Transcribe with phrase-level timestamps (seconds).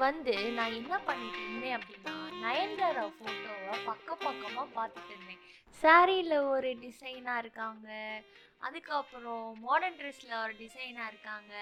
[0.00, 5.42] வந்து நான் என்ன பண்ணிட்டு இருந்தேன் அப்படின்னா நயன்தாரா ஃபோட்டோவை பக்க பக்கமாக பார்த்துட்டு இருந்தேன்
[5.82, 7.88] சாரியில் ஒரு டிசைனாக இருக்காங்க
[8.60, 11.54] அதுக்கப்புறம் மாடர்ன் ட்ரெஸ்ஸில் ஒரு டிசைனாக இருக்காங்க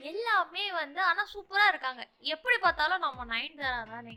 [0.00, 2.02] எல்லாமே வந்து ஆனால் சூப்பராக இருக்காங்க.
[2.32, 4.14] எப்படி பார்த்தாலும் நம்ம நயன்தாரா தானே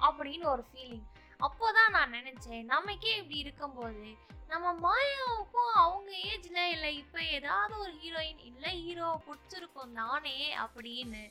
[0.00, 1.06] அப்படின்னு ஒரு ஃபீலிங்
[1.40, 4.04] அப்போ தான் நான் நினச்சேன் நமக்கே இப்படி இருக்கும்போது
[4.50, 10.34] நம்ம மாயாவுக்கும் அவங்க ஏஜில் இல்லை இப்போ ஏதாவது ஒரு ஹீரோயின் இல்லை ஹீரோவை பிடிச்சிருக்கோம் நானே
[10.64, 11.22] அப்படின்னு.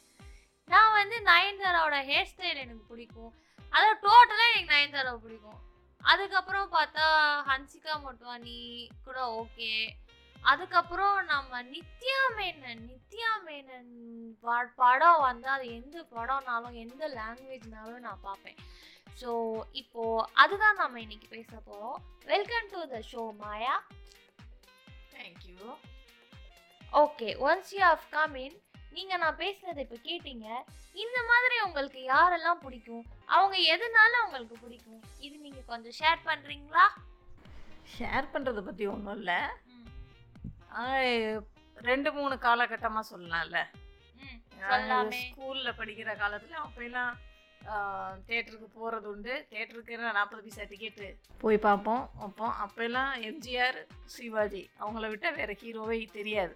[0.71, 3.31] நான் வந்து நயன்தாராவோட ஹேர் ஸ்டைல் எனக்கு பிடிக்கும்.
[3.73, 5.59] அதாவது டோட்டலாக எனக்கு நயன்தாராவை பிடிக்கும்.
[6.01, 7.05] அதுக்கப்புறம் பார்த்தா
[7.49, 8.59] ஹன்சிகா மொட்வானி
[9.05, 9.71] கூட ஓகே
[10.43, 13.91] அதுக்கப்புறம் நம்ம நித்யா மேனன் நித்யா மேனன்
[14.43, 18.57] ப- படம் வந்து அது எந்த படம்னாலும் எந்த லாங்குவேஜ்னாலும் நான் பார்ப்பேன்.
[19.21, 19.31] ஸோ
[19.73, 23.75] இப்போ அதுதான் நம்ம இன்னைக்கு பேச போகிறோம் welcome to the show Maya
[25.11, 25.59] thank you
[26.93, 28.57] okay once you have come in
[28.95, 30.47] நீங்கள் நான் பேசுனதை இப்போ கேட்டீங்க.
[31.03, 33.05] இந்த மாதிரி உங்களுக்கு யாரெல்லாம் பிடிக்கும்?
[33.35, 35.01] அவங்க எதனால உங்களுக்கு பிடிக்கும்?
[35.25, 36.85] இது நீங்கள் கொஞ்சம் ஷேர் பண்ணுறீங்களா
[37.95, 39.39] ஷேர் பண்ணுறதை பற்றி ஒன்றும் இல்லை.
[41.89, 43.59] ரெண்டு மூணு காலகட்டமாக சொல்லலாம்ல.
[45.19, 47.13] ஸ்கூலில் படிக்கிற காலத்தில் அப்போல்லாம்
[48.27, 49.33] தேட்டருக்கு போகிறது உண்டு.
[49.53, 51.07] தேட்டருக்கு நாற்பது பைசா டிக்கெட்டு
[51.43, 52.53] போய் பார்ப்போம் வைப்போம்.
[52.65, 53.79] அப்போல்லாம் எம்ஜிஆர்
[54.15, 56.55] சிவாஜி அவங்கள விட்டால் வேறு ஹீரோவே தெரியாது.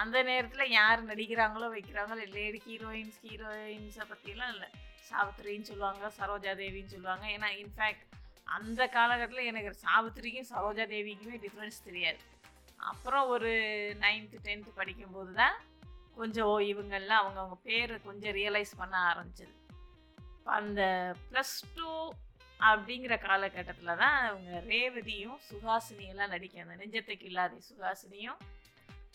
[0.00, 4.68] அந்த நேரத்தில் யார் நடிக்கிறாங்களோ வைக்கிறாங்களோ லேடி ஹீரோயின்ஸ் ஹீரோயின்ஸை பற்றிலாம் இல்லை.
[5.08, 7.24] சாவித்திரின்னு சொல்லுவாங்க சரோஜா தேவின்னு சொல்லுவாங்க.
[7.36, 8.06] ஏன்னா இன்ஃபேக்ட்
[8.56, 12.20] அந்த காலகட்டத்தில் எனக்கு சாவித்திரிக்கும் சரோஜா தேவிக்குமே டிஃப்ரென்ஸ் தெரியாது.
[12.90, 13.50] அப்புறம் ஒரு
[14.04, 15.56] நைன்த்து டென்த்து படிக்கும்போது தான்
[16.16, 19.54] கொஞ்சம் ஓ இவங்கெல்லாம் அவங்கவுங்க பேரை கொஞ்சம் ரியலைஸ் பண்ண ஆரம்பிச்சது.
[20.44, 20.82] அந்த
[21.28, 21.90] ப்ளஸ் டூ
[22.60, 28.40] அப்படிங்கிற காலகட்டத்தில் தான் அவங்க ரேவதியும் சுஹாசினியெல்லாம் நடிக்க அந்த நெஞ்சத்துக்கு இல்லாத சுஹாசினியும்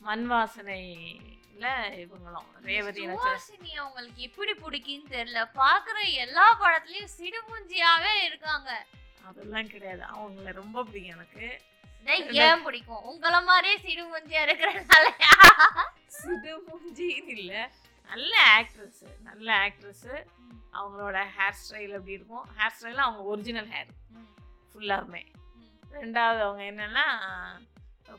[0.06, 1.66] மண் வாசனையில்
[2.04, 2.50] இவங்களும்.
[2.68, 5.40] ரேவதி சுவாசினி அவங்களுக்கு எப்படி பிடிக்குன்னு தெரியல.
[5.62, 8.70] பார்க்குற எல்லா படத்துலயும் சிடுமூஞ்சியாவே இருக்காங்க.
[9.30, 10.04] அதெல்லாம் கிடையாது.
[10.16, 11.48] அவங்கள ரொம்ப பிடிக்கும் எனக்கு.
[12.46, 13.06] ஏன் பிடிக்கும்?
[13.12, 15.06] உங்கள மாதிரியே சிடுமூஞ்சியா இருக்கிறதுனால
[16.20, 17.62] சிடுமூஞ்சின்னு இல்லை.
[18.10, 20.10] நல்ல ஆக்ட்ரஸ் நல்ல ஆக்ட்ரஸ்
[20.80, 22.46] அவங்களோட ஹேர் ஸ்டைல் அப்படி இருக்கும்?
[22.58, 23.92] ஹேர் ஸ்டைல் அவங்க ஒரிஜினல் ஹேர்
[24.70, 25.24] ஃபுல்லாகவே
[25.98, 27.06] ரெண்டாவது அவங்க என்னன்னா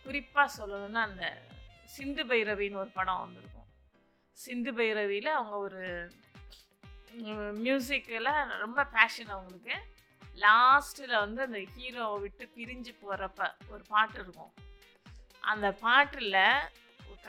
[0.07, 1.25] குறிப்பாக சொல்லணும்னா அந்த
[1.95, 3.69] சிந்து பைரவின்னு ஒரு படம் வந்திருக்கும்.
[4.43, 5.85] சிந்து பைரவியில் அவங்க ஒரு
[7.65, 8.31] மியூசிக்கில்
[8.65, 9.77] ரொம்ப பேஷன் அவங்களுக்கு.
[10.45, 14.53] லாஸ்ட்டில் வந்து அந்த ஹீரோவை விட்டு பிரிஞ்சு போகிறப்ப ஒரு பாட்டு இருக்கும்.
[15.53, 16.43] அந்த பாட்டில்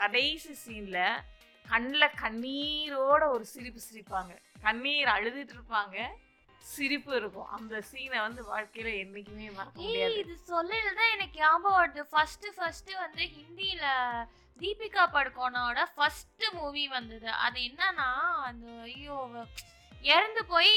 [0.00, 1.22] கடைசி சீனில்
[1.70, 4.32] கண்ணில் கண்ணீரோட ஒரு சிரிப்பு சிரிப்பாங்க.
[4.66, 5.96] கண்ணீர் அழுதுட்டு இருப்பாங்க.
[6.64, 7.50] சிரிப்பு இருக்கும்.
[7.56, 10.18] அந்த சீனை வந்து வாழ்க்கையில என்னைக்குமே மறக்க முடியாது.
[10.22, 12.02] இது சொல்லல தான் எனக்கு ஞாபகம் வருது.
[12.12, 13.84] ஃபர்ஸ்ட் ஃபர்ஸ்ட் வந்து ஹிந்தியில
[14.62, 17.28] தீபிகா படுகோனோட ஃபர்ஸ்ட் மூவி வந்தது.
[17.46, 18.08] அது என்னன்னா
[18.48, 19.18] அந்த ஐயோ
[20.12, 20.74] இறந்து போய்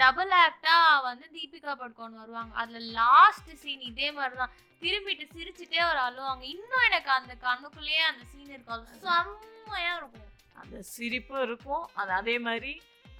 [0.00, 2.52] டபுள் ஆக்டா வந்து தீபிகா படுகோன் வருவாங்க.
[2.62, 8.22] அதுல லாஸ்ட் சீன் இதே மாதிரி தான் திரும்பிட்டு சிரிச்சுட்டே ஒரு அழுவாங்க இன்னும் எனக்கு அந்த கண்ணுக்குள்ளேயே அந்த
[8.32, 8.76] சீன் இருக்கும்.
[8.76, 10.28] அது செம்மையா இருக்கும்.
[10.62, 11.84] அந்த சிரிப்பும் இருக்கும்.
[12.00, 12.72] அது அதே மாதிரி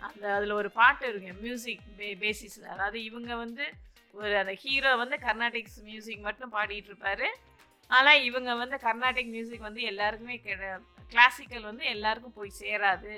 [0.08, 1.32] அந்த அதில் ஒரு பாட்டு இருக்கு.
[1.46, 3.64] மியூசிக் பே பேசிஸில் அதாவது இவங்க வந்து
[4.14, 7.28] ஒரு அந்த ஹீரோ வந்து கர்நாடிக்ஸ் மியூசிக் மட்டும் பாடிட்டு இருப்பாரு.
[7.90, 10.36] ஆனால் இவங்க வந்து கர்நாடிக் மியூசிக் வந்து எல்லாருக்குமே
[11.12, 13.14] கிளாசிக்கல் வந்து எல்லாருக்கும் போய் சேராது.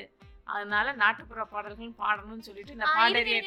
[0.54, 2.86] அதனால நாட்டுப்புற பாடல்கள் பாடணும்னு சொல்லிட்டு இந்த.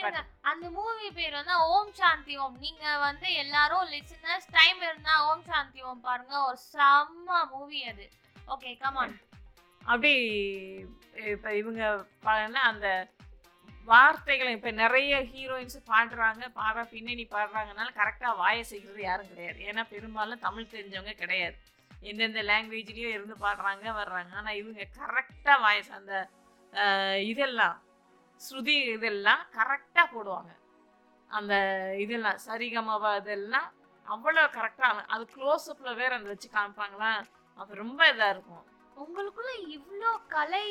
[0.03, 2.55] பாட்டு அந்த மூவி பேர் வந்து ஓம் சாந்தி ஓம்.
[2.65, 6.33] நீங்க வந்து எல்லாரும் லிசனர்ஸ் டைம் இருந்தா ஓம் சாந்தி ஓம் பாருங்க.
[6.47, 8.07] ஒரு செம்ம மூவி அது.
[8.47, 9.15] ஓகே கமான்
[9.81, 10.13] அப்படி
[11.33, 11.83] இப்போ இவங்க
[12.25, 12.87] பாருன்னா அந்த
[13.91, 16.43] வார்த்தைகளை இப்போ நிறைய ஹீரோயின்ஸ் பாடுறாங்க.
[16.59, 19.59] பாடுற பின்னணி பாடுறாங்கனால கரெக்டாக வாயை செய்கிறது யாரும் கிடையாது.
[19.69, 21.57] ஏன்னா பெரும்பாலும் தமிழ் தெரிஞ்சவங்க கிடையாது.
[22.09, 24.31] எந்தெந்த லாங்குவேஜ்லேயும் இருந்து பாடுறாங்க வர்றாங்க.
[24.39, 26.13] ஆனால் இவங்க கரெக்டாக வாய்ஸ் அந்த
[27.31, 27.75] இதெல்லாம்
[28.41, 30.51] ஸ்ருதி இதெல்லாம் கரெக்டாக போடுவாங்க.
[31.37, 31.53] அந்த
[32.03, 33.69] இதெல்லாம் சரிகமவா இதெல்லாம்
[34.07, 37.11] அவ்வளோ கரெக்டாக அது க்ளோஸ்அப்பில் வேறு அந்த வச்சு காமிப்பாங்களா?
[37.61, 38.65] அது ரொம்ப இதாக இருக்கும்.
[38.97, 40.67] உங்களுக்குள்ள இவ்ளோ கலை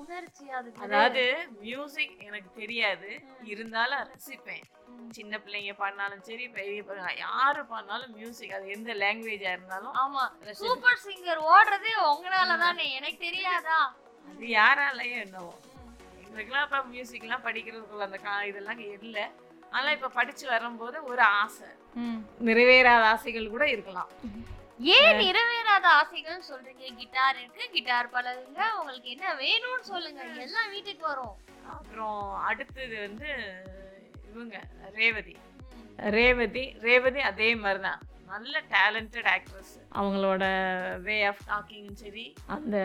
[0.00, 1.22] உணர்ச்சி அது அதாவது
[1.62, 3.10] மியூசிக் எனக்கு தெரியாது.
[3.52, 4.64] இருந்தாலும் ரசிப்பேன்.
[5.16, 6.82] சின்ன பிள்ளைங்க பாடினாலும் சரி பெரிய
[7.22, 10.24] யாரு பாடினாலும் மியூசிக் அது எந்த லாங்குவேஜா இருந்தாலும் ஆமா.
[10.60, 12.86] சூப்பர் சிங்கர் ஓடுறதே உங்களால தானே.
[12.98, 13.80] எனக்கு தெரியாதா?
[14.26, 15.52] அது யாராலையும் என்னவோ.
[16.22, 19.26] எங்களுக்குலாம் இப்போ மியூசிக்லாம் படிக்கிறதுக்குள்ள அந்த கா இதெல்லாம் இல்லை.
[19.72, 21.70] ஆனால் இப்போ படிச்சு வரும்போது ஒரு ஆசை.
[22.46, 24.10] நிறைவேறாத ஆசைகள் கூட இருக்கலாம்.
[24.96, 25.18] ஏன்
[25.78, 26.84] நிறைவேறாத ஆசைகள் சொல்றீங்க.
[27.00, 30.22] கிட்டார் இருக்கு கிட்டார் பழகுங்க உங்களுக்கு என்ன வேணும்னு சொல்லுங்க.
[30.44, 31.34] எல்லாம் வீட்டுக்கு வரும்.
[31.74, 32.18] அப்புறம்
[32.48, 33.28] அடுத்தது வந்து
[34.30, 34.56] இவங்க
[34.98, 35.34] ரேவதி.
[36.16, 38.00] ரேவதி ரேவதி அதே மாதிரி தான்
[38.30, 40.44] நல்ல டேலண்டட் ஆக்ட்ரஸ் அவங்களோட
[41.06, 42.24] வே ஆஃப் டாக்கிங்கும் சரி
[42.56, 42.76] அந்த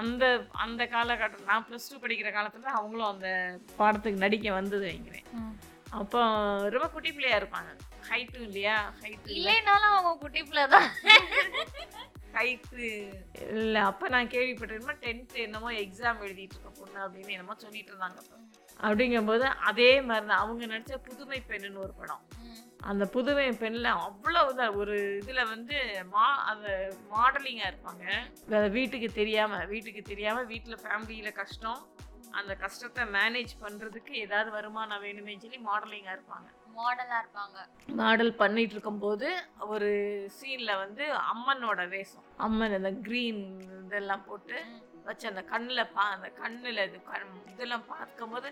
[0.00, 0.24] அந்த
[0.64, 3.28] அந்த காலகட்டம் நான் ப்ளஸ் டூ படிக்கிற காலத்தில் அவங்களும் அந்த
[3.78, 5.28] பாடத்துக்கு நடிக்க வந்தது வைக்கிறேன்
[6.00, 6.20] அப்போ
[6.74, 7.70] ரொம்ப குட்டி பிள்ளையா இருப்பாங்க.
[8.08, 8.74] ஹைட்டும் இல்லையா?
[9.06, 9.32] இல்லை.
[9.36, 10.88] இல்லைனாலும் அவங்க குட்டி பிள்ளை தான்
[12.36, 12.86] ஹைட்டு
[13.56, 18.20] இல்லை அப்போ நான் கேள்விப்பட்டிருக்கேன் டென்த்து என்னமோ எக்ஸாம் எழுதிட்டு இருக்க பொண்ணு அப்படின்னு என்னமோ சொல்லிட்டு இருந்தாங்க
[18.88, 22.22] அப்படிங்கும்போது அதே மாதிரி தான் அவங்க நடித்த புதுமை பெண்ணுன்னு ஒரு படம்.
[22.90, 25.76] அந்த புதுமை பெண்ணில் அவ்வளவுதான் ஒரு இதில் வந்து
[26.12, 26.68] மா அந்த
[27.14, 28.04] மாடலிங்காக இருப்பாங்க.
[28.58, 31.80] அதை வீட்டுக்கு தெரியாமல் வீட்டுக்கு தெரியாமல் வீட்டில் ஃபேமிலியில் கஷ்டம்.
[32.38, 36.48] அந்த கஷ்டத்தை மேனேஜ் பண்ணுறதுக்கு ஏதாவது வருமானம் வேணுமே சொல்லி மாடலிங்காக இருப்பாங்க.
[36.78, 37.58] மாடலா இருப்பாங்க.
[38.00, 39.28] மாடல் பண்ணிட்டு இருக்கும்போது
[39.72, 39.90] ஒரு
[40.38, 42.26] சீனில் வந்து அம்மனோட வேஷம்.
[42.46, 43.42] அம்மன் அந்த க்ரீன்
[43.80, 44.58] இதெல்லாம் போட்டு
[45.08, 48.48] வச்சு அந்த கண்ணில் பா அந்த கண்ணில் இது கண் இதெல்லாம் பார்க்கும்போது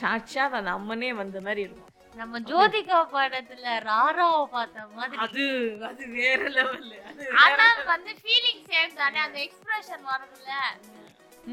[0.00, 1.86] சாட்சாத் அந்த அம்மனே வந்த மாதிரி இருக்கும்.
[2.14, 5.18] நம்ம ஜோதிகா படத்துல ராராவை பார்த்த மாதிரி.
[5.24, 5.44] அது
[5.90, 10.50] அது வேற லெவல் அது ஆனா வந்து ஃபீலிங் சேம் தானே அந்த எக்ஸ்பிரஷன் வரதுல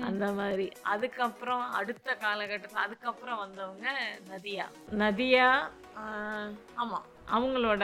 [0.08, 0.66] அந்த மாதிரி.
[0.86, 3.88] அதுக்கப்புறம் அடுத்த காலகட்டத்தில் அதுக்கப்புறம் வந்தவங்க
[4.30, 4.66] நதியா.
[4.98, 5.48] நதியா
[5.98, 7.00] ஆஹ், ஆமா.
[7.32, 7.84] அவங்களோட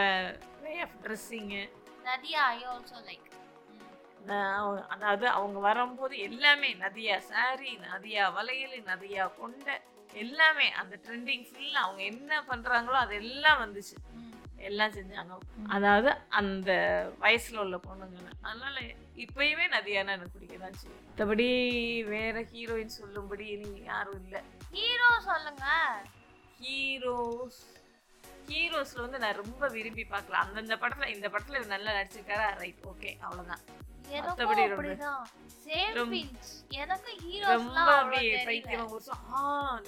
[0.64, 1.64] way of dressing
[2.06, 3.30] Nadiya I also like
[4.90, 9.68] அதாவது அவங்க வரும்போது எல்லாமே நதியா saree நதியா வளையல் நதியா கொண்ட
[10.16, 13.96] எல்லாமே அந்த ட்ரெண்டிங் ஃபுல்லாக அவங்க என்ன பண்றாங்களோ அது எல்லாம் வந்துச்சு
[14.64, 15.38] எல்லாம் செஞ்சாங்க.
[15.68, 16.72] அதாவது அந்த
[17.22, 18.80] வயசுல உள்ள பொண்ணுங்க அதனால
[19.16, 21.16] இப்பயுமே நதியானா எனக்கு பிடிக்கதான் செய்யும்.
[21.16, 24.42] மற்றபடி வேற ஹீரோயின் சொல்லும்படி இனி யாரும் இல்லை.
[24.72, 25.66] ஹீரோ சொல்லுங்க.
[26.62, 27.82] ஹீரோஸ்
[28.48, 30.32] ஹீரோஸ்ல வந்து நான் ரொம்ப விரும்பி பார்க்கல.
[30.32, 32.58] அந்தந்த படத்துல இந்த படத்துல இவர் நல்லா நடிச்சிருக்காரா?
[32.58, 33.60] ரைட் ஓகே அவ்வளவுதான்.
[34.10, 34.58] மத்தபடி
[36.70, 39.02] எனக்கும் ரொம்ப- ரொம்ப- அப்படியே பைத்தியம் ஒரு
[39.34, 39.82] ஆ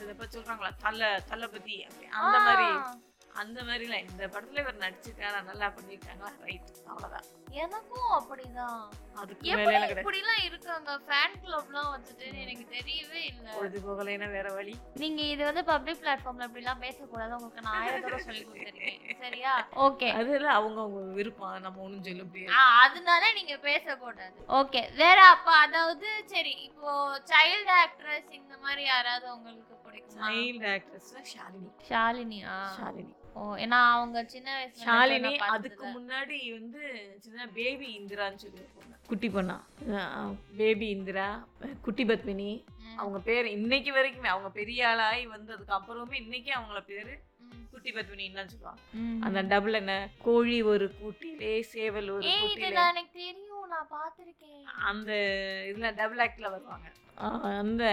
[0.80, 3.00] தல தளபதி அப்படி அந்த மாதிரி.
[3.36, 7.26] அந்த மாதிரிலாம் இந்த படத்துல இவர் நடிச்சிருக்காரா நல்லா பண்ணிருக்காங்களா ரைட் அவ்வளவுதான்.
[7.62, 8.80] எனக்கும் அப்படிதான்.
[9.20, 10.94] அதுக்கு மேல எப்படி எனக்கு இப்படி எல்லாம் இருக்காங்க?
[11.06, 13.46] ஃபேன் கிளப்லாம் வச்சுட்டு எனக்கு தெரியவே இல்ல.
[13.56, 14.74] பொழுது போகலைன்னா வேற வழி.
[15.02, 19.00] நீங்க இது வந்து பப்ளிக் பிளாட்ஃபார்ம்ல இப்படி எல்லாம் பேசக்கூடாது உங்களுக்கு நான் ஆயிரம் தடவை சொல்லி கொடுத்துருக்கேன்.
[19.26, 19.54] சரியா?
[19.86, 21.34] ஓகே அதெல்லாம் அவங்க அவங்க விருப்பம்.
[21.66, 22.56] நம்ம ஒண்ணும் சொல்ல முடியாது.
[22.82, 24.38] அதனால நீங்க பேசக்கூடாது.
[24.60, 26.92] ஓகே வேற அப்ப அதாவது சரி இப்போ
[27.32, 31.70] சைல்டு ஆக்ட்ரஸ் இந்த மாதிரி யாராவது உங்களுக்கு பிடிக்குமா சைல்டு ஆக்ட்ரஸ் ஷாலினி.
[31.90, 33.14] ஷாலினியா ஷாலினி.
[33.64, 35.86] ஏன்னா அவங்க சின்ன வயசுல ஷாலினி அதுக்கு.
[35.96, 36.82] முன்னாடி வந்து
[37.20, 38.64] சின்ன பேபி இந்திரான்னு சொல்லி
[39.08, 39.56] குட்டி பொண்ணா.
[40.58, 41.28] பேபி இந்திரா
[41.82, 42.50] குட்டி பத்மினி.
[42.98, 47.14] அவங்க பேர் இன்னைக்கு வரைக்குமே அவங்க பெரிய ஆளாகி வந்ததுக்கு அப்புறமே இன்னைக்கு அவங்கள பேரு
[47.72, 48.82] குட்டி பத்மினின்னு தான் சொல்லுவாங்க.
[49.26, 49.96] அந்த டபுள் என்ன?
[50.22, 55.12] கோழி ஒரு கூட்டிலே சேவல் ஒரு கூட்டிலே எனக்கு தெரியும் நான் பார்த்திருக்கேன் அந்த
[55.72, 56.88] இதுல டபுள் ஆக்ட்ல வருவாங்க.
[57.18, 57.84] அந்த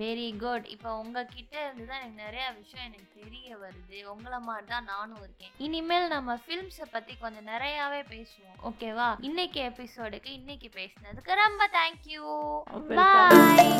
[0.00, 3.98] வெரி குட் இப்போ உங்ககிட்ட இருந்து தான் எனக்கு நிறைய விஷயம் எனக்கு தெரிய வருது.
[4.12, 5.52] உங்களை மாதிரி தான் நானும் இருக்கேன்.
[5.66, 8.58] இனிமேல் நம்ம ஃபிலிம்ஸை பற்றி கொஞ்சம் நிறையாவே பேசுவோம்.
[8.70, 12.24] ஓகேவா இன்னைக்கு எபிசோடுக்கு இன்னைக்கு பேசினதுக்கு ரொம்ப தேங்க்யூ
[13.00, 13.72] பாய்